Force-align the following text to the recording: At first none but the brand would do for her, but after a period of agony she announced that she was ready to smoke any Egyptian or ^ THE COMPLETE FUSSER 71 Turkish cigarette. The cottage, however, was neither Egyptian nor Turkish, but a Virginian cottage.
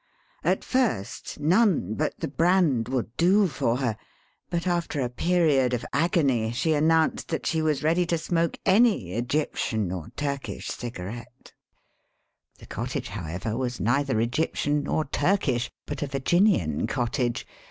At 0.43 0.63
first 0.63 1.39
none 1.39 1.93
but 1.93 2.19
the 2.19 2.27
brand 2.27 2.87
would 2.87 3.15
do 3.17 3.45
for 3.47 3.77
her, 3.77 3.97
but 4.49 4.65
after 4.65 4.99
a 4.99 5.09
period 5.11 5.75
of 5.75 5.85
agony 5.93 6.51
she 6.53 6.73
announced 6.73 7.27
that 7.27 7.45
she 7.45 7.61
was 7.61 7.83
ready 7.83 8.07
to 8.07 8.17
smoke 8.17 8.57
any 8.65 9.13
Egyptian 9.13 9.91
or 9.91 10.05
^ 10.05 10.05
THE 10.05 10.09
COMPLETE 10.09 10.15
FUSSER 10.15 10.21
71 10.25 10.33
Turkish 10.33 10.67
cigarette. 11.25 11.53
The 12.57 12.65
cottage, 12.65 13.09
however, 13.09 13.55
was 13.55 13.79
neither 13.79 14.19
Egyptian 14.19 14.83
nor 14.85 15.05
Turkish, 15.05 15.69
but 15.85 16.01
a 16.01 16.07
Virginian 16.07 16.87
cottage. 16.87 17.45